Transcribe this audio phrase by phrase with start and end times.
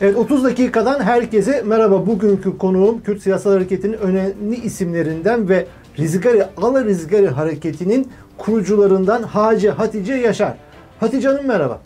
[0.00, 2.06] Evet 30 dakikadan herkese merhaba.
[2.06, 5.66] Bugünkü konuğum Kürt Siyasal Hareketi'nin önemli isimlerinden ve
[5.98, 10.54] Rizgari Ala Rizgari Hareketi'nin kurucularından Hacı Hatice Yaşar.
[11.00, 11.80] Hatice Hanım merhaba.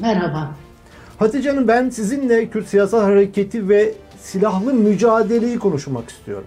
[0.00, 0.50] Merhaba.
[1.18, 6.46] Hatice Hanım ben sizinle Kürt Siyasal Hareketi ve silahlı mücadeleyi konuşmak istiyorum.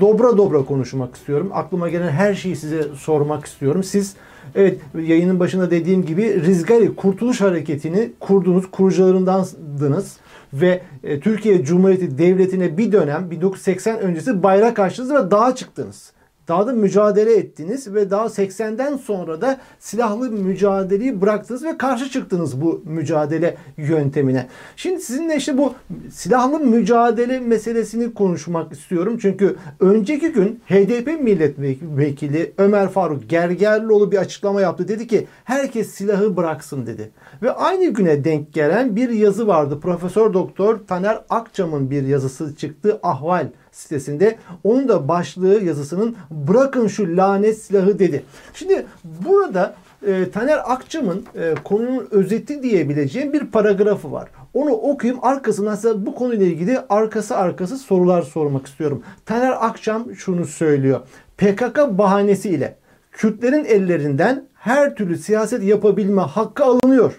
[0.00, 1.50] Dobra dobra konuşmak istiyorum.
[1.54, 3.84] Aklıma gelen her şeyi size sormak istiyorum.
[3.84, 4.14] Siz
[4.54, 10.16] evet yayının başında dediğim gibi Rizgari Kurtuluş Hareketi'ni kurdunuz, kurucularındandınız
[10.52, 16.12] ve e, Türkiye Cumhuriyeti Devleti'ne bir dönem 1980 öncesi bayrak açtınız ve dağa çıktınız.
[16.48, 22.82] Dağda mücadele ettiniz ve daha 80'den sonra da silahlı mücadeleyi bıraktınız ve karşı çıktınız bu
[22.84, 24.46] mücadele yöntemine.
[24.76, 25.74] Şimdi sizinle işte bu
[26.12, 29.18] silahlı mücadele meselesini konuşmak istiyorum.
[29.22, 34.88] Çünkü önceki gün HDP milletvekili Ömer Faruk Gergerlioğlu bir açıklama yaptı.
[34.88, 37.10] Dedi ki herkes silahı bıraksın dedi.
[37.42, 39.80] Ve aynı güne denk gelen bir yazı vardı.
[39.80, 43.00] Profesör Doktor Taner Akçam'ın bir yazısı çıktı.
[43.02, 44.38] Ahval sitesinde.
[44.64, 48.24] Onun da başlığı yazısının bırakın şu lanet silahı dedi.
[48.54, 49.74] Şimdi burada
[50.06, 54.28] e, Taner Akçam'ın e, konunun özeti diyebileceğim bir paragrafı var.
[54.54, 59.02] Onu okuyayım arkasından size bu konuyla ilgili arkası arkası sorular sormak istiyorum.
[59.26, 61.00] Taner Akçam şunu söylüyor.
[61.36, 62.76] PKK bahanesiyle
[63.12, 67.12] Kürtlerin ellerinden her türlü siyaset yapabilme hakkı alınıyor.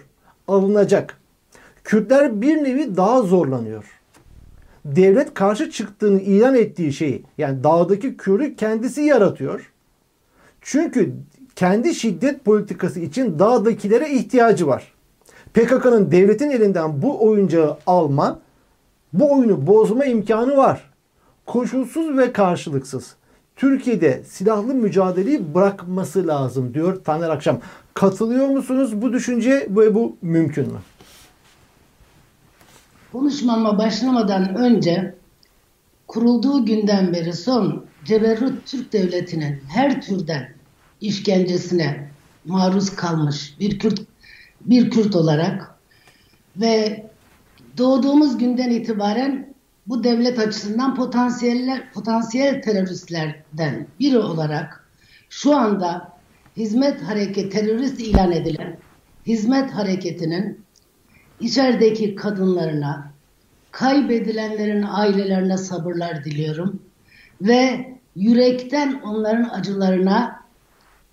[0.48, 1.20] Alınacak.
[1.84, 3.97] Kürtler bir nevi daha zorlanıyor
[4.96, 9.72] devlet karşı çıktığını ilan ettiği şeyi yani dağdaki körü kendisi yaratıyor.
[10.60, 11.12] Çünkü
[11.56, 14.92] kendi şiddet politikası için dağdakilere ihtiyacı var.
[15.54, 18.40] PKK'nın devletin elinden bu oyuncağı alma,
[19.12, 20.90] bu oyunu bozma imkanı var.
[21.46, 23.14] Koşulsuz ve karşılıksız.
[23.56, 27.58] Türkiye'de silahlı mücadeleyi bırakması lazım diyor Taner Akşam.
[27.94, 30.78] Katılıyor musunuz bu düşünce ve bu mümkün mü?
[33.12, 35.14] Konuşmama başlamadan önce
[36.06, 40.48] kurulduğu günden beri son Ceberrut Türk Devleti'nin her türden
[41.00, 42.10] işkencesine
[42.44, 44.00] maruz kalmış bir Kürt
[44.60, 45.74] bir Kürt olarak
[46.56, 47.06] ve
[47.78, 49.54] doğduğumuz günden itibaren
[49.86, 54.88] bu devlet açısından potansiyeller potansiyel teröristlerden biri olarak
[55.30, 56.12] şu anda
[56.56, 58.78] hizmet hareket terörist ilan edilen
[59.26, 60.67] hizmet hareketinin
[61.40, 63.12] içerideki kadınlarına,
[63.70, 66.82] kaybedilenlerin ailelerine sabırlar diliyorum
[67.42, 70.38] ve yürekten onların acılarına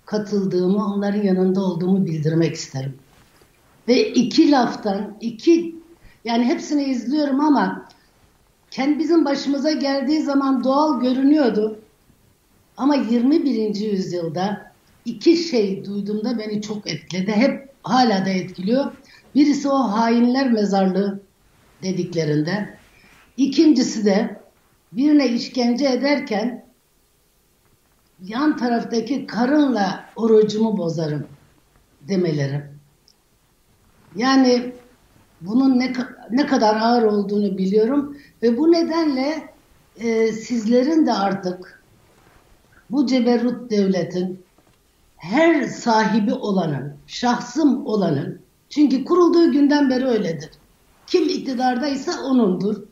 [0.06, 2.94] katıldığımı, onların yanında olduğumu bildirmek isterim.
[3.88, 5.76] Ve iki laftan, iki
[6.24, 7.88] yani hepsini izliyorum ama
[8.70, 11.78] kendi bizim başımıza geldiği zaman doğal görünüyordu.
[12.76, 13.74] Ama 21.
[13.74, 14.72] yüzyılda
[15.04, 17.32] iki şey duyduğumda beni çok etkiledi.
[17.32, 18.92] Hep hala da etkiliyor.
[19.36, 21.20] Birisi o hainler mezarlığı
[21.82, 22.78] dediklerinde.
[23.36, 24.40] İkincisi de
[24.92, 26.64] birine işkence ederken
[28.22, 31.26] yan taraftaki karınla orucumu bozarım
[32.08, 32.62] demeleri.
[34.16, 34.72] Yani
[35.40, 35.92] bunun ne,
[36.30, 39.54] ne kadar ağır olduğunu biliyorum ve bu nedenle
[39.96, 41.82] e, sizlerin de artık
[42.90, 44.44] bu ceberrut devletin
[45.16, 50.50] her sahibi olanın, şahsım olanın çünkü kurulduğu günden beri öyledir.
[51.06, 52.82] Kim iktidardaysa onundur.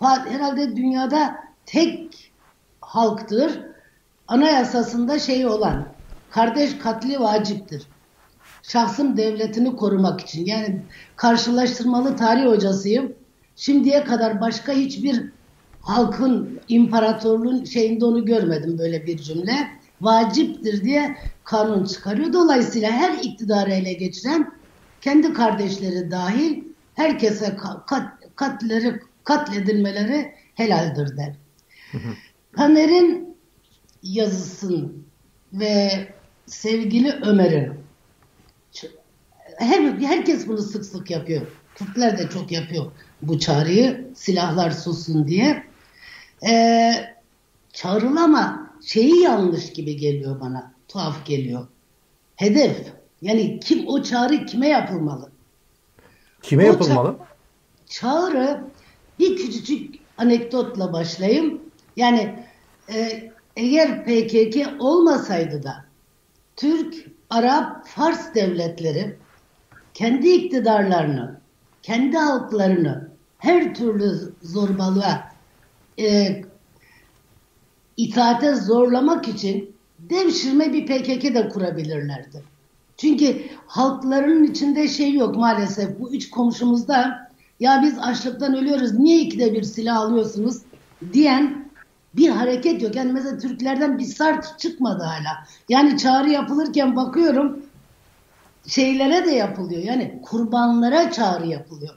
[0.00, 2.32] Herhalde dünyada tek
[2.80, 3.60] halktır.
[4.28, 5.88] Anayasasında şey olan
[6.30, 7.82] kardeş katli vaciptir.
[8.62, 10.46] Şahsım devletini korumak için.
[10.46, 10.82] Yani
[11.16, 13.12] karşılaştırmalı tarih hocasıyım.
[13.56, 15.24] Şimdiye kadar başka hiçbir
[15.80, 19.68] halkın imparatorluğun şeyinde onu görmedim böyle bir cümle.
[20.00, 22.32] Vaciptir diye kanun çıkarıyor.
[22.32, 24.52] Dolayısıyla her iktidarı ele geçiren
[25.02, 26.64] kendi kardeşleri dahil
[26.94, 31.34] herkese kat, katleri, katledilmeleri helaldir der.
[32.56, 33.36] Taner'in
[34.02, 35.06] yazısın
[35.52, 36.08] ve
[36.46, 37.72] sevgili Ömer'in
[39.58, 41.46] her, herkes bunu sık sık yapıyor.
[41.74, 42.92] Kürtler de çok yapıyor
[43.22, 45.64] bu çağrıyı silahlar sussun diye.
[46.48, 46.92] Ee,
[47.72, 50.72] çağrılama şeyi yanlış gibi geliyor bana.
[50.88, 51.66] Tuhaf geliyor.
[52.36, 55.30] Hedef yani kim o çağrı kime yapılmalı?
[56.42, 57.16] Kime o yapılmalı?
[57.86, 58.64] çağrı
[59.18, 61.60] bir küçücük anekdotla başlayayım.
[61.96, 62.38] Yani
[62.94, 65.84] e, eğer PKK olmasaydı da
[66.56, 66.94] Türk,
[67.30, 69.16] Arap, Fars devletleri
[69.94, 71.40] kendi iktidarlarını,
[71.82, 73.08] kendi halklarını
[73.38, 75.32] her türlü zorbalığa
[75.98, 76.42] e,
[77.96, 82.51] itaate zorlamak için devşirme bir PKK de kurabilirlerdi.
[82.96, 86.00] Çünkü halkların içinde şey yok maalesef.
[86.00, 87.30] Bu üç komşumuzda
[87.60, 90.62] ya biz açlıktan ölüyoruz niye ikide bir silah alıyorsunuz
[91.12, 91.68] diyen
[92.14, 92.96] bir hareket yok.
[92.96, 95.46] Yani mesela Türklerden bir sart çıkmadı hala.
[95.68, 97.62] Yani çağrı yapılırken bakıyorum
[98.66, 99.82] şeylere de yapılıyor.
[99.82, 101.94] Yani kurbanlara çağrı yapılıyor.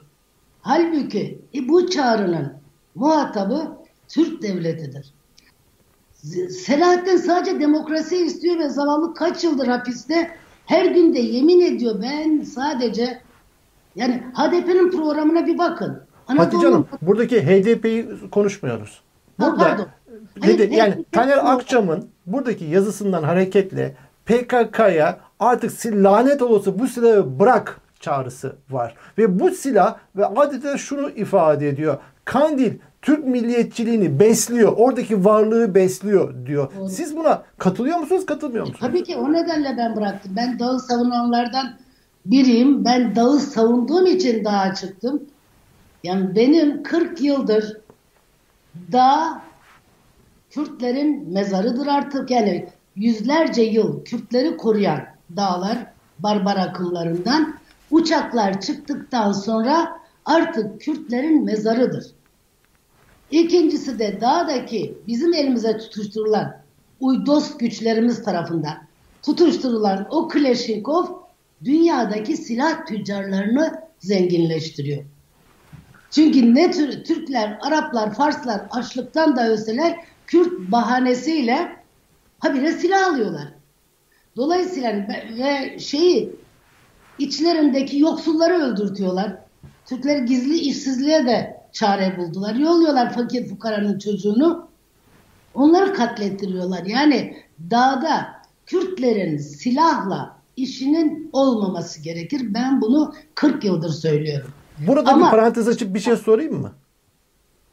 [0.62, 2.52] Halbuki e, bu çağrının
[2.94, 3.76] muhatabı
[4.08, 5.12] Türk devletidir.
[6.50, 10.36] Selahattin sadece demokrasi istiyor ve zavallı kaç yıldır hapiste
[10.66, 13.20] her gün de yemin ediyor ben sadece
[13.96, 16.02] yani HDP'nin programına bir bakın.
[16.26, 19.00] Hatice Hanım buradaki HDP'yi konuşmuyoruz.
[19.38, 19.86] Burada ha,
[20.40, 23.96] Hayır, yani Taner Akçam'ın buradaki yazısından hareketle
[24.26, 28.94] PKK'ya artık lanet olası bu silahı bırak çağrısı var.
[29.18, 31.98] Ve bu silah ve adeta şunu ifade ediyor.
[32.24, 34.72] Kandil Türk milliyetçiliğini besliyor.
[34.76, 36.72] Oradaki varlığı besliyor diyor.
[36.78, 36.88] Doğru.
[36.88, 38.80] Siz buna katılıyor musunuz, katılmıyor musunuz?
[38.80, 40.32] Tabii ki o nedenle ben bıraktım.
[40.36, 41.76] Ben dağı savunanlardan
[42.26, 42.84] biriyim.
[42.84, 45.22] Ben dağı savunduğum için dağa çıktım.
[46.04, 47.76] Yani benim 40 yıldır
[48.92, 49.42] dağ
[50.50, 52.30] Kürtlerin mezarıdır artık.
[52.30, 55.00] Yani yüzlerce yıl Kürtleri koruyan
[55.36, 55.78] dağlar
[56.18, 57.54] barbar akımlarından
[57.90, 62.06] uçaklar çıktıktan sonra artık Kürtlerin mezarıdır.
[63.30, 66.56] İkincisi de dağdaki bizim elimize tutuşturulan
[67.00, 68.76] uydos güçlerimiz tarafından
[69.22, 71.06] tutuşturulan o Kleşinkov
[71.64, 75.04] dünyadaki silah tüccarlarını zenginleştiriyor.
[76.10, 79.96] Çünkü ne tür Türkler, Araplar, Farslar açlıktan da ölseler
[80.26, 81.76] Kürt bahanesiyle
[82.38, 83.48] habire silah alıyorlar.
[84.36, 85.08] Dolayısıyla
[85.38, 86.32] ve şeyi
[87.18, 89.36] içlerindeki yoksulları öldürtüyorlar.
[89.86, 92.54] Türkler gizli işsizliğe de çare buldular.
[92.54, 94.68] Yolluyorlar fakir fukaranın çocuğunu.
[95.54, 96.84] Onları katlettiriyorlar.
[96.84, 97.36] Yani
[97.70, 98.26] dağda
[98.66, 102.42] Kürtlerin silahla işinin olmaması gerekir.
[102.54, 104.50] Ben bunu 40 yıldır söylüyorum.
[104.86, 106.72] Burada Ama, bir parantez açıp bir şey sorayım mı?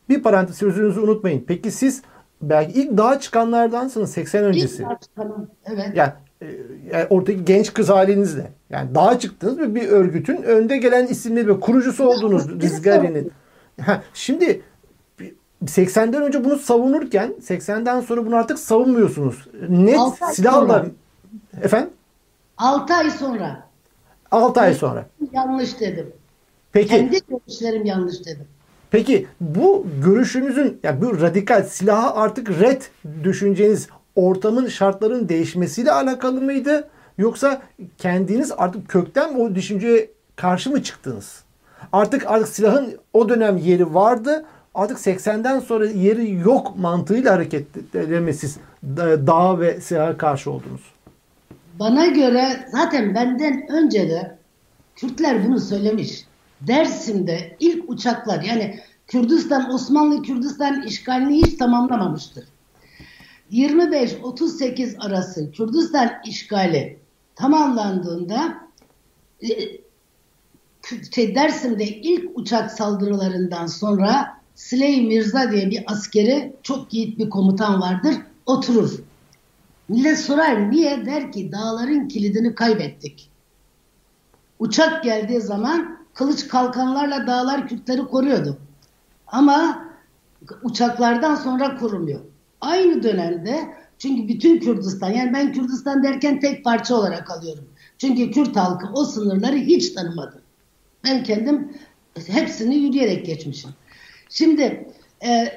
[0.10, 1.44] Bir parantez sözünüzü unutmayın.
[1.48, 2.02] Peki siz
[2.42, 4.84] belki ilk dağa çıkanlardansınız 80 öncesi.
[4.84, 5.92] İlk dağa çıkanım, evet.
[5.96, 6.12] Yani,
[6.42, 6.46] e,
[6.94, 8.52] yani oradaki genç kız halinizle.
[8.70, 12.60] Yani dağa çıktınız ve bir örgütün önde gelen isimleri ve kurucusu oldunuz
[14.14, 14.62] Şimdi
[15.66, 19.48] 80'den önce bunu savunurken 80'den sonra bunu artık savunmuyorsunuz.
[19.70, 20.00] Net
[20.34, 20.86] silahla
[21.62, 21.90] efendim?
[22.58, 23.68] 6 ay sonra.
[24.32, 25.06] 6 ay sonra.
[25.34, 26.14] Yanlış dedim.
[26.72, 26.90] Peki.
[26.90, 28.48] Kendi görüşlerim yanlış dedim.
[28.92, 32.82] Peki bu görüşünüzün yani bu radikal silaha artık red
[33.24, 36.90] düşünceniz ortamın şartların değişmesiyle alakalı mıydı?
[37.18, 37.62] Yoksa
[37.98, 41.43] kendiniz artık kökten o düşünceye karşı mı çıktınız?
[41.94, 44.46] Artık artık silahın o dönem yeri vardı.
[44.76, 48.58] Artık 80'den sonra yeri yok mantığıyla hareket ederme siz
[49.28, 50.82] dağa ve silaha karşı oldunuz.
[51.80, 54.38] Bana göre zaten benden önce de
[54.96, 56.26] Kürtler bunu söylemiş.
[56.62, 62.46] Dersim'de ilk uçaklar yani Kürdistan, Osmanlı Kürdistan işgalini hiç tamamlamamıştır.
[63.52, 67.00] 25-38 arası Kürdistan işgali
[67.36, 68.58] tamamlandığında
[71.16, 77.82] şey, Dersim'de ilk uçak saldırılarından sonra Sley Mirza diye bir askeri çok yiğit bir komutan
[77.82, 78.16] vardır
[78.46, 79.00] oturur.
[79.90, 81.06] Millet sorar niye?
[81.06, 83.30] Der ki dağların kilidini kaybettik.
[84.60, 88.58] Uçak geldiği zaman kılıç kalkanlarla dağlar Kürtleri koruyordu.
[89.28, 89.86] Ama
[90.64, 92.20] uçaklardan sonra kuruluyor.
[92.62, 97.66] Aynı dönemde çünkü bütün Kürdistan yani ben Kürdistan derken tek parça olarak alıyorum.
[97.98, 100.43] Çünkü Kürt halkı o sınırları hiç tanımadı.
[101.04, 101.78] Ben kendim
[102.28, 103.72] hepsini yürüyerek geçmişim.
[104.30, 104.88] Şimdi
[105.26, 105.48] e,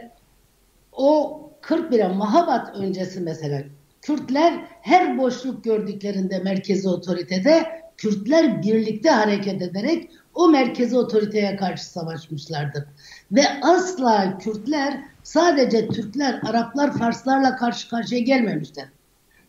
[0.93, 3.62] o 41'e Mahabat öncesi mesela
[4.03, 12.85] Kürtler her boşluk gördüklerinde merkezi otoritede Kürtler birlikte hareket ederek o merkezi otoriteye karşı savaşmışlardır.
[13.33, 18.88] Ve asla Kürtler sadece Türkler, Araplar, Farslarla karşı karşıya gelmemişler.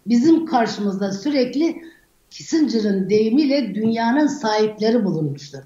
[0.06, 1.82] Bizim karşımızda sürekli
[2.30, 5.60] Kissinger'ın deyimiyle dünyanın sahipleri bulunmuştur.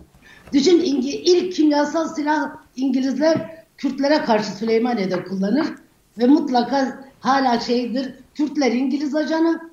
[0.54, 5.68] Düşün ilk kimyasal silah İngilizler Kürtlere karşı Süleymaniye'de kullanır
[6.18, 9.72] ve mutlaka hala şeydir Kürtler İngiliz ajanı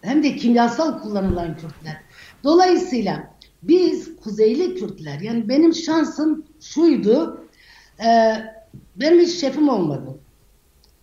[0.00, 2.02] hem de kimyasal kullanılan Kürtler.
[2.44, 7.46] Dolayısıyla biz Kuzeyli Kürtler yani benim şansım şuydu
[8.04, 8.34] e,
[8.96, 10.18] benim hiç şefim olmadı.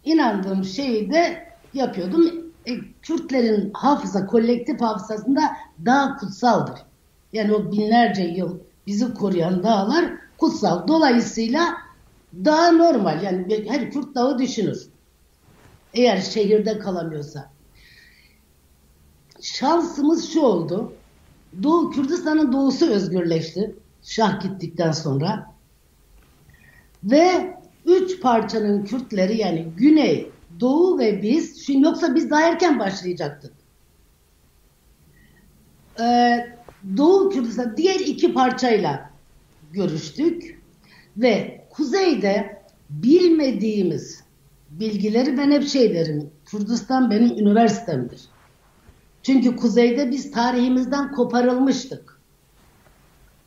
[0.04, 2.52] İnandığım şeyi de yapıyordum.
[2.66, 5.42] E, Kürtlerin hafıza, kolektif hafızasında
[5.86, 6.80] daha kutsaldır.
[7.34, 10.88] Yani o binlerce yıl bizi koruyan dağlar kutsal.
[10.88, 11.78] Dolayısıyla
[12.34, 13.24] daha normal.
[13.24, 14.88] Yani her Kürt dağı düşünür.
[15.94, 17.50] Eğer şehirde kalamıyorsa.
[19.42, 20.94] Şansımız şu oldu.
[21.64, 23.76] Doğu Kürdistan'ın doğusu özgürleşti.
[24.04, 25.52] Şah gittikten sonra.
[27.04, 33.54] Ve üç parçanın Kürtleri yani Güney, Doğu ve biz, şimdi yoksa biz daha erken başlayacaktık.
[36.00, 36.61] Ee,
[36.98, 39.10] Doğu Kürdistan diğer iki parçayla
[39.74, 40.62] görüştük
[41.18, 44.24] ve kuzeyde bilmediğimiz
[44.70, 46.30] bilgileri ben hep şey derim.
[46.46, 48.22] Kürdistan benim üniversitemdir.
[49.24, 52.20] Çünkü kuzeyde biz tarihimizden koparılmıştık.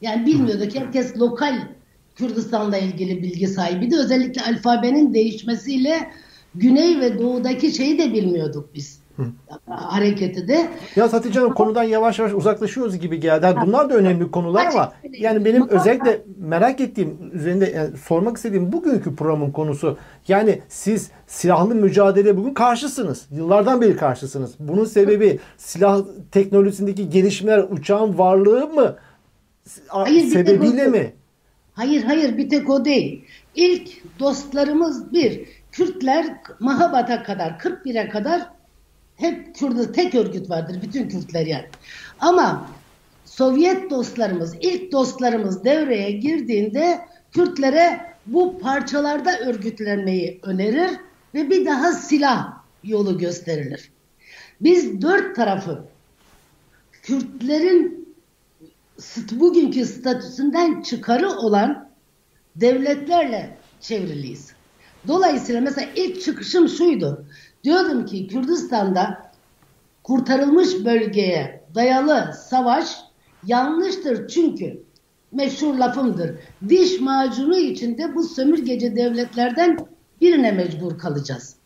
[0.00, 0.74] Yani bilmiyorduk.
[0.74, 1.68] Herkes lokal
[2.14, 3.96] Kürdistan'la ilgili bilgi sahibiydi.
[3.96, 6.10] Özellikle alfabenin değişmesiyle
[6.54, 9.03] güney ve doğudaki şeyi de bilmiyorduk biz.
[9.16, 9.24] Hı.
[9.66, 10.68] Hareketi de.
[10.96, 13.56] Ya Hatice Hanım konudan yavaş yavaş uzaklaşıyoruz gibi geldi.
[13.66, 19.16] Bunlar da önemli konular ama yani benim özellikle merak ettiğim üzerinde yani sormak istediğim bugünkü
[19.16, 23.26] programın konusu yani siz silahlı mücadele bugün karşısınız.
[23.30, 24.54] Yıllardan beri karşısınız.
[24.58, 26.02] Bunun sebebi silah
[26.32, 28.96] teknolojisindeki gelişmeler, uçağın varlığı mı?
[29.88, 31.12] Hayır, sebebiyle mi?
[31.72, 33.24] Hayır hayır bir tek o değil.
[33.54, 35.44] İlk dostlarımız bir.
[35.72, 36.26] Kürtler
[36.60, 38.42] Mahabat'a kadar 41'e kadar
[39.16, 40.78] hep Kürt'ü tek örgüt vardır.
[40.82, 41.66] Bütün Kürtler yani.
[42.20, 42.70] Ama
[43.24, 47.00] Sovyet dostlarımız, ilk dostlarımız devreye girdiğinde
[47.32, 50.90] Kürtlere bu parçalarda örgütlenmeyi önerir
[51.34, 52.52] ve bir daha silah
[52.84, 53.90] yolu gösterilir.
[54.60, 55.84] Biz dört tarafı
[57.02, 58.14] Kürtlerin
[59.32, 61.88] bugünkü statüsünden çıkarı olan
[62.56, 64.52] devletlerle çevriliyiz.
[65.08, 67.26] Dolayısıyla mesela ilk çıkışım şuydu.
[67.64, 69.30] Diyordum ki Kürdistan'da
[70.02, 72.96] kurtarılmış bölgeye dayalı savaş
[73.46, 74.82] yanlıştır çünkü
[75.32, 76.30] meşhur lafımdır.
[76.68, 79.78] Diş macunu içinde bu sömürgeci devletlerden
[80.20, 81.56] birine mecbur kalacağız.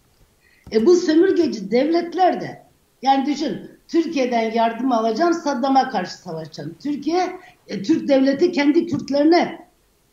[0.73, 2.63] E bu sömürgeci devletler de
[3.03, 6.77] yani düşün Türkiye'den yardım alacağım Saddam'a karşı savaşacağım.
[6.83, 9.69] Türkiye e, Türk devleti kendi Kürtlerine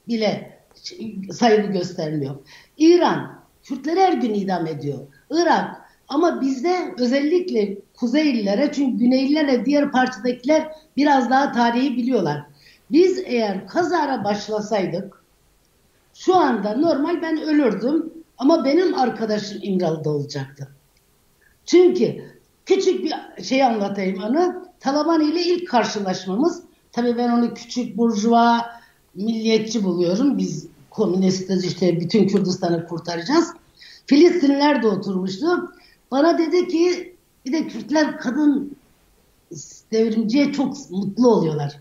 [0.07, 0.59] bile
[1.31, 2.35] saygı göstermiyor.
[2.77, 4.99] İran Kürtleri her gün idam ediyor.
[5.29, 12.45] Irak ama bizde özellikle Kuzeylilere çünkü Güneylilerle diğer parçadakiler biraz daha tarihi biliyorlar.
[12.91, 15.23] Biz eğer kazara başlasaydık
[16.13, 20.67] şu anda normal ben ölürdüm ama benim arkadaşım İmralı'da olacaktı.
[21.65, 22.23] Çünkü
[22.65, 24.65] küçük bir şey anlatayım anı.
[24.79, 28.65] Taliban ile ilk karşılaşmamız tabii ben onu küçük burjuva
[29.15, 30.37] milliyetçi buluyorum.
[30.37, 33.53] Biz komünistiz işte bütün Kürdistan'ı kurtaracağız.
[34.05, 35.73] Filistinliler de oturmuştu.
[36.11, 38.77] Bana dedi ki bir de Kürtler kadın
[39.91, 41.79] devrimciye çok mutlu oluyorlar.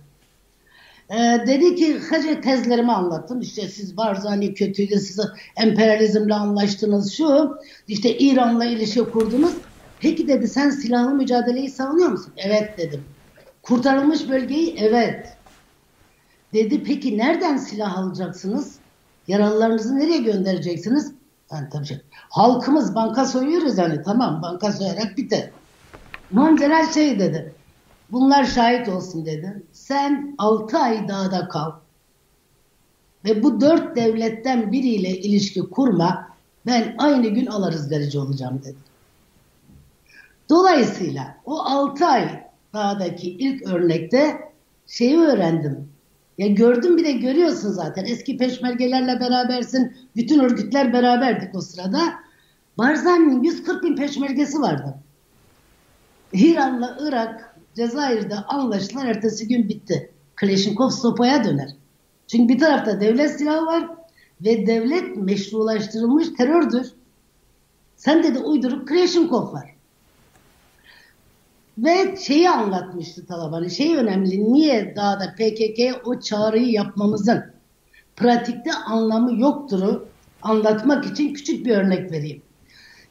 [1.11, 3.41] Ee, dedi ki kaca tezlerimi anlattım.
[3.41, 5.21] İşte siz Barzani kötüydü, siz
[5.57, 7.59] emperyalizmle anlaştınız şu.
[7.89, 9.53] İşte İran'la ilişki kurdunuz.
[10.01, 12.33] Peki dedi sen silahlı mücadeleyi savunuyor musun?
[12.37, 13.05] Evet dedim.
[13.63, 14.75] Kurtarılmış bölgeyi?
[14.79, 15.37] Evet.
[16.53, 18.75] Dedi peki nereden silah alacaksınız?
[19.29, 21.13] Yaralılarınızı nereye göndereceksiniz?
[21.53, 25.51] Yani tabii şey, halkımız banka soyuyoruz yani tamam banka soyarak biter.
[26.31, 27.55] Mancelal şey dedi.
[28.13, 29.63] Bunlar şahit olsun dedi.
[29.73, 31.73] Sen 6 ay dağda kal.
[33.25, 36.29] Ve bu dört devletten biriyle ilişki kurma.
[36.67, 38.77] Ben aynı gün alırız derece olacağım dedi.
[40.51, 44.53] Dolayısıyla o 6 ay dağdaki ilk örnekte
[44.87, 45.94] şeyi öğrendim.
[46.39, 48.05] Ya gördüm bir de görüyorsun zaten.
[48.05, 49.97] Eski peşmergelerle berabersin.
[50.17, 52.01] Bütün örgütler beraberdik o sırada.
[52.79, 54.95] Barzani'nin 140 bin peşmergesi vardı.
[56.33, 59.07] İran'la Irak, Cezayir'de anlaştılar.
[59.07, 60.11] Ertesi gün bitti.
[60.37, 61.71] Kleşinkov sopaya döner.
[62.27, 63.91] Çünkü bir tarafta devlet silahı var
[64.45, 66.87] ve devlet meşrulaştırılmış terördür.
[67.97, 69.74] Sen de uydurup Kleşinkov var.
[71.79, 73.71] Ve şeyi anlatmıştı Taliban'ı.
[73.71, 74.53] Şey önemli.
[74.53, 77.45] Niye dağda PKK o çağrıyı yapmamızın
[78.17, 80.01] pratikte anlamı yoktur
[80.43, 82.43] anlatmak için küçük bir örnek vereyim.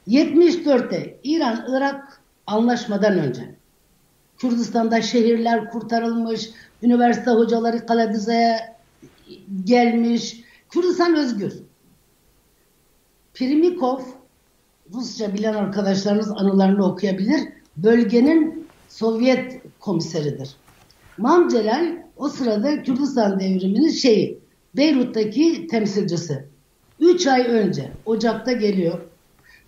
[0.08, 3.54] 74'te İran-Irak anlaşmadan önce
[4.38, 6.50] Kürdistan'da şehirler kurtarılmış,
[6.82, 8.76] üniversite hocaları Kaladize'ye
[9.64, 11.52] gelmiş, Kürdistan özgür.
[13.34, 14.00] Primikov,
[14.94, 20.56] Rusça bilen arkadaşlarınız anılarını okuyabilir bölgenin Sovyet komiseridir.
[21.18, 24.38] Mamcelal o sırada Kürdistan devriminin şeyi,
[24.76, 26.44] Beyrut'taki temsilcisi.
[27.00, 29.00] Üç ay önce Ocak'ta geliyor.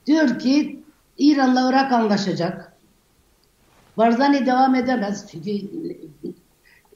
[0.06, 0.80] Diyor ki
[1.18, 2.72] İran'la Irak anlaşacak.
[3.96, 5.50] Barzani devam edemez çünkü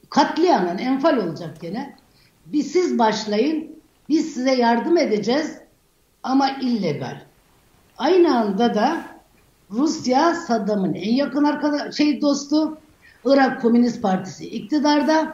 [0.09, 1.95] katliamın enfal olacak gene.
[2.45, 3.75] Bir siz başlayın,
[4.09, 5.57] biz size yardım edeceğiz
[6.23, 7.21] ama illegal.
[7.97, 9.10] Aynı anda da
[9.71, 12.77] Rusya Saddam'ın en yakın arkadaş, şey dostu.
[13.25, 15.33] Irak Komünist Partisi iktidarda.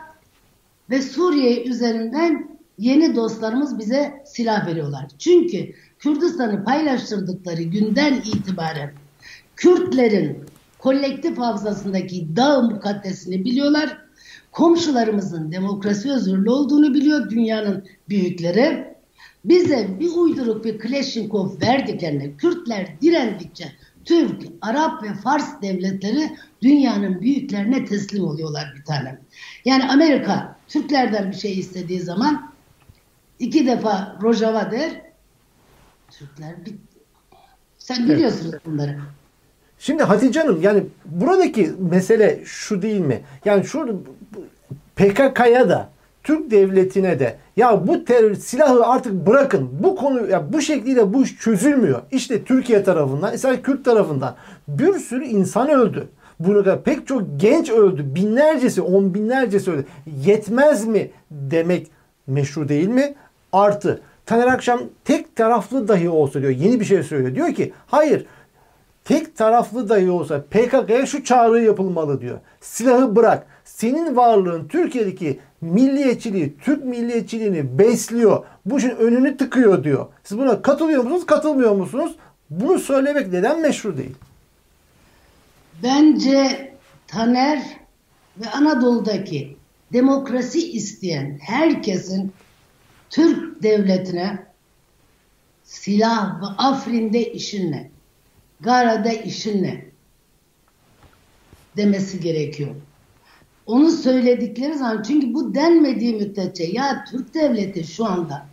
[0.89, 5.07] ve Suriye üzerinden yeni dostlarımız bize silah veriyorlar.
[5.19, 8.93] Çünkü Kürdistan'ı paylaştırdıkları günden itibaren
[9.55, 10.45] Kürtlerin
[10.79, 13.97] kolektif hafızasındaki dağ mukaddesini biliyorlar.
[14.51, 18.97] Komşularımızın demokrasi özürlü olduğunu biliyor dünyanın büyükleri.
[19.45, 23.65] Bize bir uyduruk bir Kleşinkov verdiklerine Kürtler direndikçe
[24.07, 29.19] Türk, Arap ve Fars devletleri dünyanın büyüklerine teslim oluyorlar bir tane.
[29.65, 32.53] Yani Amerika Türklerden bir şey istediği zaman
[33.39, 35.01] iki defa Rojava der.
[36.11, 36.77] Türkler bitti.
[37.77, 38.65] Sen biliyorsun evet.
[38.65, 38.99] bunları.
[39.79, 43.21] Şimdi Hatice Hanım yani buradaki mesele şu değil mi?
[43.45, 44.03] Yani şu
[44.95, 45.89] PKK'ya da
[46.27, 49.69] Türk devletine de ya bu terör silahı artık bırakın.
[49.83, 52.01] Bu konu ya bu şekliyle bu iş çözülmüyor.
[52.11, 54.35] İşte Türkiye tarafından, mesela Kürt tarafından
[54.67, 56.07] bir sürü insan öldü.
[56.39, 58.15] Bunu kadar pek çok genç öldü.
[58.15, 59.85] Binlercesi, on binlercesi öldü.
[60.25, 61.87] Yetmez mi demek
[62.27, 63.13] meşru değil mi?
[63.53, 66.51] Artı Taner Akşam tek taraflı dahi olsa diyor.
[66.51, 67.35] Yeni bir şey söylüyor.
[67.35, 68.25] Diyor ki hayır
[69.05, 72.37] tek taraflı dahi olsa PKK'ya şu çağrı yapılmalı diyor.
[72.61, 73.47] Silahı bırak.
[73.67, 78.45] Senin varlığın Türkiye'deki milliyetçiliği, Türk milliyetçiliğini besliyor.
[78.65, 80.07] Bu işin önünü tıkıyor diyor.
[80.23, 82.15] Siz buna katılıyor musunuz, katılmıyor musunuz?
[82.49, 84.15] Bunu söylemek neden meşru değil?
[85.83, 86.73] Bence
[87.07, 87.63] Taner
[88.37, 89.57] ve Anadolu'daki
[89.93, 92.33] demokrasi isteyen herkesin
[93.09, 94.39] Türk devletine
[95.63, 97.91] silah ve Afrin'de işin ne?
[98.61, 99.87] Gara'da işin ne?
[101.77, 102.75] demesi gerekiyor.
[103.67, 108.45] Onu söyledikleri zaman çünkü bu denmediği müddetçe ya Türk devleti şu anda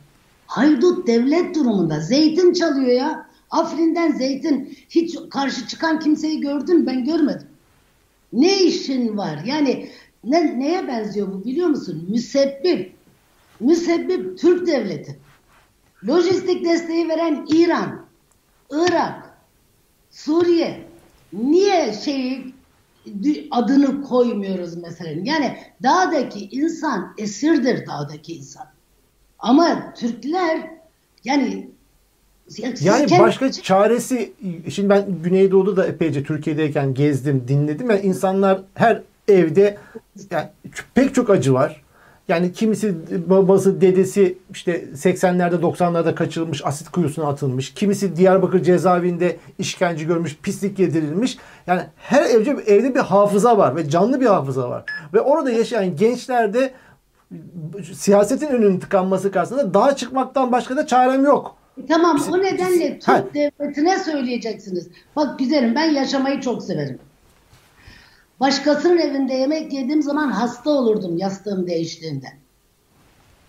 [0.47, 3.26] haydut devlet durumunda zeytin çalıyor ya.
[3.50, 7.49] Afrin'den zeytin hiç karşı çıkan kimseyi gördün ben görmedim.
[8.33, 9.38] Ne işin var?
[9.44, 9.90] Yani
[10.25, 12.06] ne, neye benziyor bu biliyor musun?
[12.11, 12.94] Müsebbip.
[13.61, 15.18] Müsebbip Türk devleti.
[16.09, 18.06] Lojistik desteği veren İran,
[18.71, 19.38] Irak,
[20.11, 20.85] Suriye.
[21.33, 22.53] Niye şeyi
[23.50, 25.10] adını koymuyoruz mesela?
[25.24, 28.66] Yani dağdaki insan esirdir dağdaki insan.
[29.38, 30.70] Ama Türkler
[31.24, 31.68] yani
[32.80, 34.32] yani başka çaresi
[34.70, 37.90] şimdi ben Güneydoğu'da da epeyce Türkiye'deyken gezdim, dinledim.
[37.90, 39.78] Yani insanlar her evde
[40.30, 40.48] yani
[40.94, 41.84] pek çok acı var.
[42.28, 42.94] Yani kimisi
[43.30, 47.74] babası, dedesi işte 80'lerde 90'larda kaçırılmış, asit kuyusuna atılmış.
[47.74, 51.38] Kimisi Diyarbakır cezaevinde işkence görmüş, pislik yedirilmiş.
[51.66, 54.84] Yani her evde, evde bir hafıza var ve canlı bir hafıza var.
[55.14, 56.72] Ve orada yaşayan gençler de
[57.92, 61.56] siyasetin önünün tıkanması karşısında daha çıkmaktan başka da çarem yok.
[61.82, 64.88] E tamam o nedenle Türk devletine söyleyeceksiniz.
[65.16, 66.98] Bak güzelim ben yaşamayı çok severim.
[68.40, 72.27] Başkasının evinde yemek yediğim zaman hasta olurdum yastığım değiştiğinde.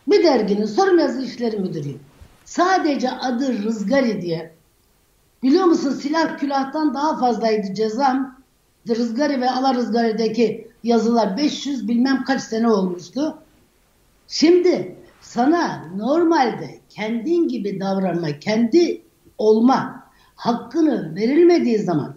[0.08, 2.00] Bir derginin sorum yazı işleri müdürüyüm.
[2.46, 4.56] Sadece adı Rızgari diye.
[5.44, 8.36] Biliyor musun silah külahtan daha fazlaydı cezam.
[8.90, 13.38] Rızgari ve Ala Rızgari'deki yazılar 500 bilmem kaç sene olmuştu.
[14.28, 19.02] Şimdi sana normalde kendin gibi davranma, kendi
[19.38, 20.04] olma
[20.36, 22.16] hakkını verilmediği zaman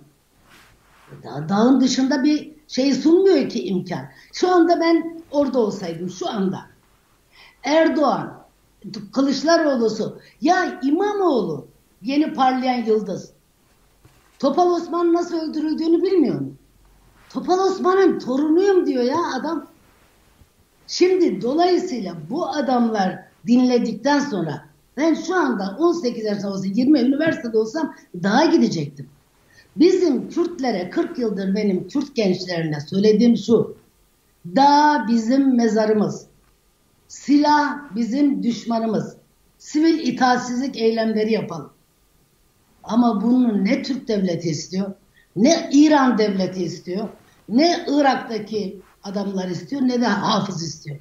[1.48, 4.08] dağın dışında bir şey sunmuyor ki imkan.
[4.32, 6.60] Şu anda ben orada olsaydım şu anda
[7.64, 8.44] Erdoğan,
[9.12, 11.66] Kılıçdaroğlu'su ya İmamoğlu
[12.02, 13.32] yeni parlayan yıldız.
[14.38, 16.52] Topal Osman nasıl öldürüldüğünü bilmiyor mu?
[17.30, 19.66] Topal Osman'ın torunuyum diyor ya adam.
[20.86, 24.64] Şimdi dolayısıyla bu adamlar dinledikten sonra
[24.96, 29.10] ben şu anda 18 yaşında olsa 20 üniversitede olsam daha gidecektim.
[29.78, 33.76] Bizim Kürtlere 40 yıldır benim Kürt gençlerine söylediğim şu.
[34.56, 36.26] Dağ bizim mezarımız.
[37.08, 39.16] Silah bizim düşmanımız.
[39.58, 41.70] Sivil itaatsizlik eylemleri yapalım.
[42.82, 44.92] Ama bunu ne Türk devleti istiyor,
[45.36, 47.08] ne İran devleti istiyor,
[47.48, 50.98] ne Irak'taki adamlar istiyor, ne de hafız istiyor.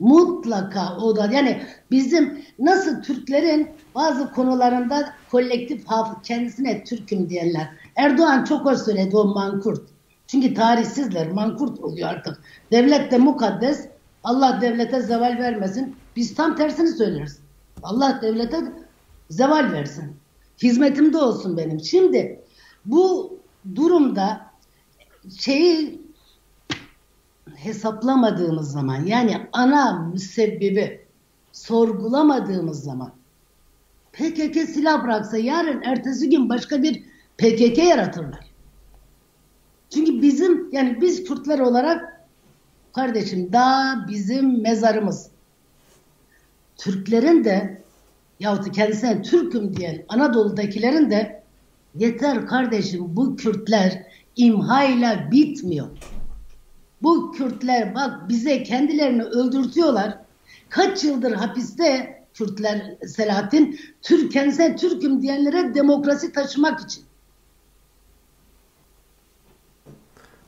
[0.00, 7.68] Mutlaka o da yani bizim nasıl Türklerin bazı konularında kolektif hafız kendisine Türk'üm diyenler.
[7.96, 9.88] Erdoğan çok hoş söyledi o mankurt.
[10.26, 12.40] Çünkü tarihsizler mankurt oluyor artık.
[12.72, 13.88] Devlet de mukaddes.
[14.24, 15.96] Allah devlete zeval vermesin.
[16.16, 17.38] Biz tam tersini söyleriz.
[17.82, 18.56] Allah devlete
[19.30, 20.16] zeval versin.
[20.62, 21.80] Hizmetimde olsun benim.
[21.80, 22.40] Şimdi
[22.84, 23.36] bu
[23.74, 24.40] durumda
[25.38, 26.00] şeyi
[27.62, 31.00] hesaplamadığımız zaman yani ana müsebbibi
[31.52, 33.12] sorgulamadığımız zaman
[34.12, 37.02] PKK silah bıraksa yarın ertesi gün başka bir
[37.38, 38.46] PKK yaratırlar.
[39.90, 42.26] Çünkü bizim yani biz Kürtler olarak
[42.92, 45.30] kardeşim dağ bizim mezarımız.
[46.76, 47.82] Türklerin de
[48.40, 51.42] yahut kendisine Türk'üm diyen Anadolu'dakilerin de
[51.94, 55.88] yeter kardeşim bu Kürtler imhayla bitmiyor.
[57.02, 60.18] Bu Kürtler bak bize kendilerini öldürtüyorlar.
[60.68, 67.04] Kaç yıldır hapiste Kürtler Selahattin Türk kendisine Türk'üm diyenlere demokrasi taşımak için.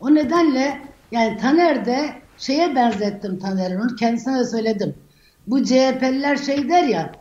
[0.01, 0.83] O nedenle
[1.13, 4.95] yani Taner de şeye benzettim Taner'i onu kendisine de söyledim.
[5.47, 7.13] Bu CHP'liler şey der ya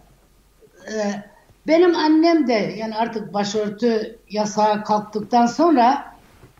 [0.88, 1.24] e,
[1.68, 6.09] benim annem de yani artık başörtü yasağı kalktıktan sonra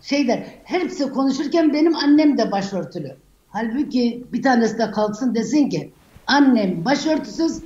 [0.02, 3.16] şey der hepsi konuşurken benim annem de başörtülü.
[3.48, 5.92] Halbuki bir tanesi de kalksın desin ki
[6.26, 7.62] annem başörtüsüz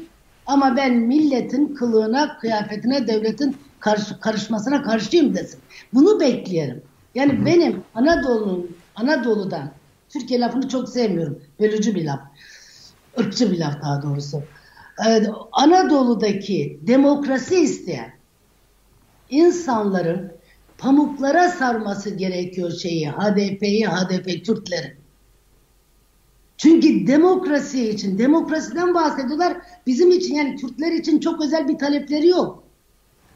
[0.46, 5.60] ama ben milletin kılığına, kıyafetine, devletin karış, karışmasına karşıyım desin.
[5.94, 6.82] Bunu bekleyelim.
[7.14, 9.70] Yani benim Anadolu'nun Anadolu'dan
[10.08, 11.38] Türkiye lafını çok sevmiyorum.
[11.60, 12.20] Bölücü bir laf.
[13.18, 14.42] Irkçı bir laf daha doğrusu.
[15.06, 18.12] Ee, Anadolu'daki demokrasi isteyen
[19.30, 20.32] insanların
[20.78, 24.96] pamuklara sarması gerekiyor şeyi, HDP'yi, HDP Kürtleri.
[26.56, 29.56] Çünkü demokrasi için, demokrasiden bahsediyorlar.
[29.86, 32.64] Bizim için yani Kürtler için çok özel bir talepleri yok.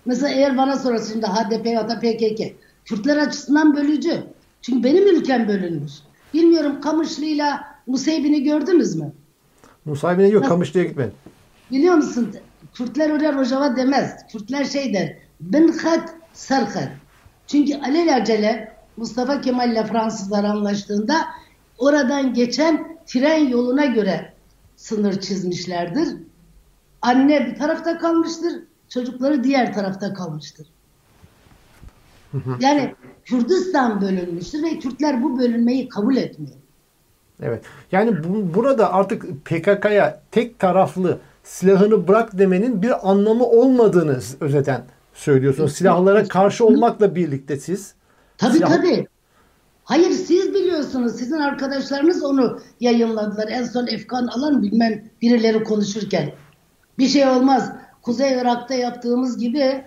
[0.06, 4.24] Mesela eğer bana sorarsa şimdi HDP ya da PKK, Kürtler açısından bölücü.
[4.62, 5.92] Çünkü benim ülkem bölünmüş.
[6.34, 9.12] Bilmiyorum Kamışlı'yla Nusaybin'i gördünüz mü?
[9.86, 11.14] Nusaybin'e yok, Kamışlı'ya gitmedim.
[11.70, 12.34] Biliyor musun?
[12.74, 14.26] Kürtler oraya Rojava demez.
[14.32, 15.16] Kürtler şey der.
[15.40, 16.88] Binhat sarhat.
[17.48, 21.26] Çünkü alelacele Mustafa Kemal ile Fransızlar anlaştığında
[21.78, 24.32] oradan geçen tren yoluna göre
[24.76, 26.08] sınır çizmişlerdir.
[27.02, 28.52] Anne bir tarafta kalmıştır,
[28.88, 30.66] çocukları diğer tarafta kalmıştır.
[32.60, 36.56] Yani Kürdistan bölünmüştür ve Kürtler bu bölünmeyi kabul etmiyor.
[37.42, 37.64] Evet.
[37.92, 44.82] Yani bu, burada artık PKK'ya tek taraflı silahını bırak demenin bir anlamı olmadığını özeten
[45.18, 45.72] söylüyorsunuz.
[45.72, 47.94] Silahlara karşı olmakla birlikte siz.
[48.38, 48.76] Tabii silah...
[48.76, 49.06] tabii.
[49.84, 51.12] Hayır siz biliyorsunuz.
[51.16, 53.48] Sizin arkadaşlarınız onu yayınladılar.
[53.48, 56.32] En son Efkan Alan bilmem birileri konuşurken.
[56.98, 57.72] Bir şey olmaz.
[58.02, 59.84] Kuzey Irak'ta yaptığımız gibi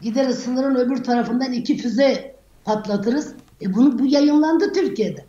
[0.00, 3.32] gideriz sınırın öbür tarafından iki füze patlatırız.
[3.62, 5.24] E bunu bu yayınlandı Türkiye'de.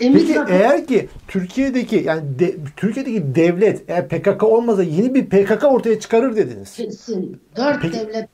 [0.00, 5.64] Emir Peki eğer ki Türkiye'deki yani de, Türkiye'deki devlet eğer PKK olmasa yeni bir PKK
[5.64, 6.76] ortaya çıkarır dediniz.
[6.76, 7.40] Kesin.
[7.56, 8.28] Dört Peki, devlet.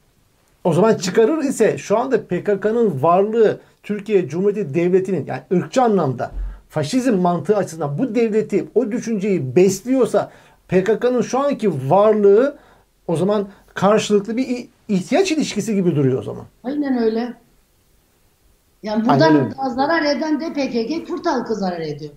[0.64, 6.30] O zaman çıkarır ise şu anda PKK'nın varlığı Türkiye Cumhuriyeti Devleti'nin yani ırkçı anlamda
[6.68, 10.30] faşizm mantığı açısından bu devleti o düşünceyi besliyorsa
[10.68, 12.56] PKK'nın şu anki varlığı
[13.06, 16.44] o zaman karşılıklı bir ihtiyaç ilişkisi gibi duruyor o zaman.
[16.64, 17.34] Aynen öyle.
[18.82, 22.12] Yani buradan zarar eden de PKK Kürt halkı zarar ediyor.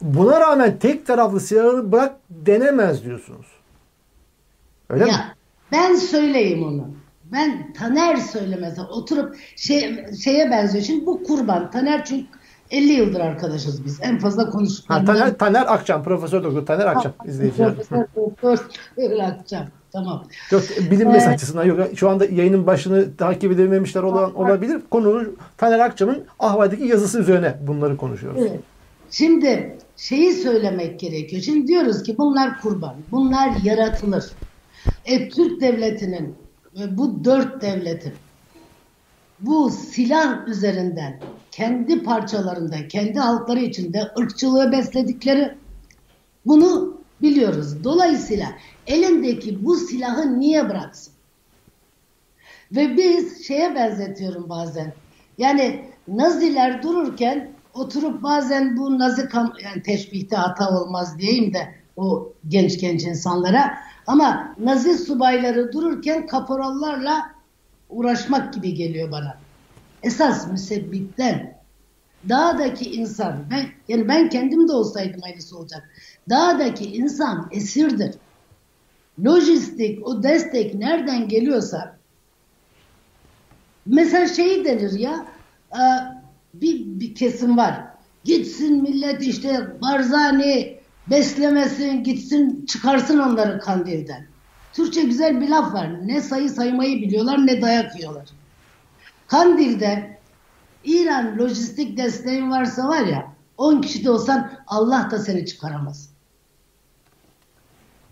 [0.00, 3.46] Buna rağmen tek taraflı silahını bırak denemez diyorsunuz.
[4.90, 5.22] Öyle ya, mi?
[5.72, 6.90] Ben söyleyeyim onu.
[7.32, 10.84] Ben Taner söylemese oturup şey, şeye benziyor.
[10.84, 11.70] Şimdi bu kurban.
[11.70, 12.26] Taner çünkü
[12.70, 14.00] 50 yıldır arkadaşız biz.
[14.02, 15.14] En fazla konuştuklarımdan.
[15.14, 17.74] Taner, Taner Akçam, Profesör Doktor Taner Akçam izleyiciler.
[17.74, 18.58] Profesör Doktor
[19.22, 19.66] Akçam.
[19.92, 20.24] Tamam.
[20.50, 21.80] Yok bilinmesi ee, açısından yok.
[21.96, 24.82] Şu anda yayının başını takip edememişler olan olabilir.
[24.90, 28.42] Konunun Taner Akçam'ın Ahval'deki yazısı üzerine bunları konuşuyoruz.
[28.42, 28.60] Evet.
[29.10, 31.42] Şimdi şeyi söylemek gerekiyor.
[31.42, 32.94] Şimdi diyoruz ki bunlar kurban.
[33.10, 34.24] Bunlar yaratılır.
[35.04, 36.34] E, Türk devletinin
[36.78, 38.12] ve bu dört devletin
[39.40, 41.20] bu silah üzerinden
[41.50, 45.54] kendi parçalarında, kendi halkları içinde ırkçılığı besledikleri
[46.46, 47.84] bunu biliyoruz.
[47.84, 48.52] Dolayısıyla
[48.86, 51.12] elindeki bu silahı niye bıraksın?
[52.72, 54.92] Ve biz şeye benzetiyorum bazen.
[55.38, 62.32] Yani Naziler dururken oturup bazen bu Nazi kam yani teşbihte hata olmaz diyeyim de o
[62.48, 67.30] genç genç insanlara ama Nazi subayları dururken kaporallarla
[67.90, 69.36] uğraşmak gibi geliyor bana.
[70.02, 71.58] Esas müsebbipten
[72.28, 75.90] dağdaki insan ben yani ben kendim de olsaydım aynısı olacak.
[76.28, 78.14] Dağdaki insan esirdir.
[79.24, 81.98] Lojistik, o destek nereden geliyorsa
[83.86, 85.26] mesela şey denir ya
[85.72, 85.82] e,
[86.54, 87.84] bir, bir kesim var.
[88.24, 90.78] Gitsin millet işte Barzani
[91.10, 94.26] beslemesin, gitsin çıkarsın onları kandilden.
[94.72, 96.08] Türkçe güzel bir laf var.
[96.08, 98.28] Ne sayı saymayı biliyorlar ne dayak yiyorlar.
[99.26, 100.18] Kandil'de
[100.84, 106.07] İran lojistik desteğin varsa var ya 10 kişi de olsan Allah da seni çıkaramaz.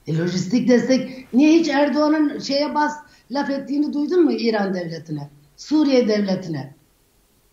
[0.07, 2.97] E, lojistik destek niye hiç Erdoğan'ın şeye bas
[3.31, 5.31] laf ettiğini duydun mu İran devletine?
[5.57, 6.75] Suriye devletine?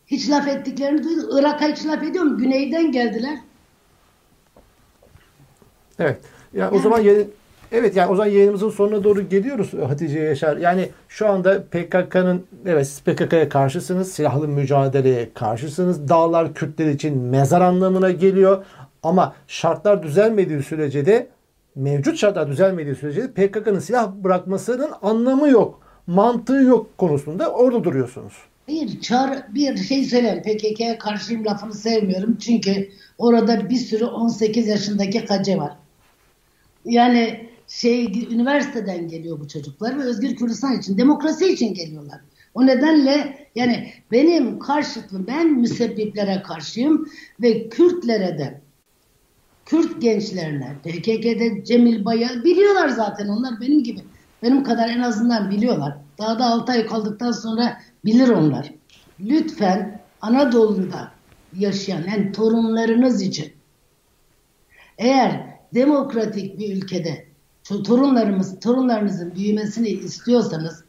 [0.08, 1.40] Hiç laf ettiklerini duydun.
[1.40, 2.38] Irak'a hiç laf ediyor mu?
[2.38, 3.38] Güneyden geldiler.
[6.00, 6.20] Evet.
[6.54, 7.32] Yani, yani o zaman yayın,
[7.72, 10.58] evet yani o zaman yayınımızın sonuna doğru geliyoruz Hatice Yaşar.
[10.58, 14.12] Yani şu anda PKK'nın evet siz PKK'ya karşısınız.
[14.12, 16.10] Silahlı mücadeleye karşısınız.
[16.10, 18.66] Dağlar Kürtler için mezar anlamına geliyor.
[19.04, 21.28] Ama şartlar düzelmediği sürece de
[21.76, 25.82] mevcut şartlar düzelmediği sürece PKK'nın silah bırakmasının anlamı yok.
[26.08, 28.34] Mantığı yok konusunda orada duruyorsunuz.
[28.68, 30.42] Bir çar bir şey söyleyeyim.
[30.44, 32.38] PKK'ya karşıyım lafını sevmiyorum.
[32.38, 35.78] Çünkü orada bir sürü 18 yaşındaki kace var.
[36.86, 42.22] Yani şey üniversiteden geliyor bu çocuklar ve Özgür Kürdistan için, demokrasi için geliyorlar.
[42.54, 47.10] O nedenle yani benim karşıtlığım, ben müsebbiplere karşıyım
[47.42, 48.62] ve Kürtlere de,
[49.66, 54.02] Kürt gençlerine, PKK'de Cemil Bay'a biliyorlar zaten onlar benim gibi.
[54.44, 55.98] Benim kadar en azından biliyorlar.
[56.18, 58.74] Daha da 6 ay kaldıktan sonra bilir onlar.
[59.20, 61.12] Lütfen Anadolu'da
[61.58, 63.54] yaşayan yani torunlarınız için
[64.98, 67.26] eğer demokratik bir ülkede
[67.64, 70.84] torunlarımız, torunlarınızın büyümesini istiyorsanız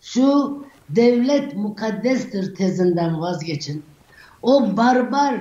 [0.00, 3.84] şu devlet mukaddestir tezinden vazgeçin.
[4.42, 5.40] O barbar,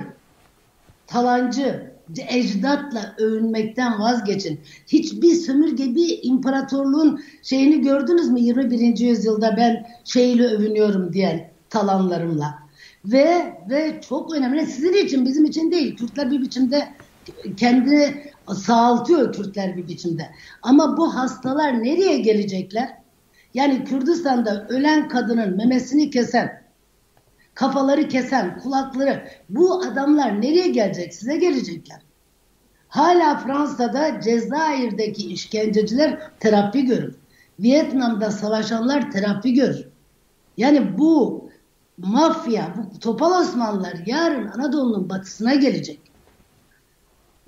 [1.08, 1.92] talancı,
[2.30, 4.60] ecdatla övünmekten vazgeçin.
[4.88, 8.98] Hiçbir sömürge bir imparatorluğun şeyini gördünüz mü 21.
[9.00, 12.63] yüzyılda ben şeyle övünüyorum diyen talanlarımla.
[13.06, 15.96] Ve ve çok önemli sizin için bizim için değil.
[15.98, 16.88] Kürtler bir biçimde
[17.58, 18.24] kendini
[18.56, 20.30] sağaltıyor Kürtler bir biçimde.
[20.62, 22.89] Ama bu hastalar nereye gelecekler?
[23.54, 26.62] Yani Kürdistan'da ölen kadının memesini kesen,
[27.54, 31.13] kafaları kesen, kulakları bu adamlar nereye gelecek?
[31.13, 32.02] Size gelecekler.
[32.88, 37.16] Hala Fransa'da Cezayir'deki işkenceciler terapi görür.
[37.60, 39.88] Vietnam'da savaşanlar terapi görür.
[40.58, 41.44] Yani bu
[41.98, 46.00] mafya, bu topal Osmanlılar yarın Anadolu'nun batısına gelecek.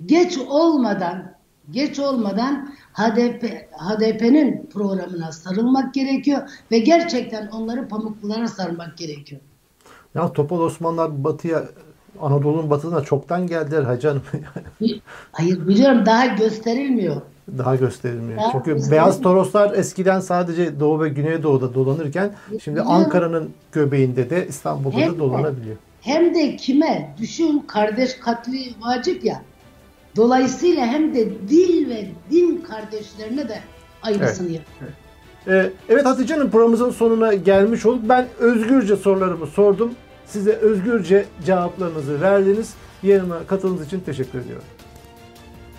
[0.06, 1.36] Geç olmadan
[1.70, 9.40] geç olmadan HDP HDP'nin programına sarılmak gerekiyor ve gerçekten onları pamuklulara sarmak gerekiyor.
[10.16, 11.64] Ya Topal Osmanlılar batıya
[12.20, 14.22] Anadolu'nun batısına çoktan geldiler hacı hanım.
[15.32, 17.16] Hayır biliyorum daha gösterilmiyor.
[17.58, 18.38] Daha gösterilmiyor.
[18.38, 18.90] Daha Çünkü gösterilmiyor.
[18.90, 22.30] beyaz toroslar eskiden sadece Doğu ve Güneydoğu'da dolanırken
[22.62, 25.76] şimdi Ankara'nın göbeğinde de İstanbul'da hem da dolanabiliyor.
[25.76, 27.14] De, hem de kime?
[27.18, 29.42] Düşün kardeş katli vacip ya.
[30.16, 33.60] Dolayısıyla hem de dil ve din kardeşlerine de
[34.02, 34.56] aynısını evet.
[34.56, 34.60] yapıyor.
[34.82, 35.06] Evet.
[35.48, 38.02] Ee, evet Hatice'nin programımızın sonuna gelmiş olduk.
[38.08, 39.90] Ben özgürce sorularımı sordum.
[40.26, 42.74] Size özgürce cevaplarınızı verdiniz.
[43.02, 44.64] Yanıma katıldığınız için teşekkür ediyorum.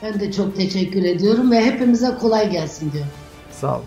[0.04, 3.12] Ben de çok teşekkür ediyorum ve hepimize kolay gelsin diyorum.
[3.52, 3.86] Sağ olun.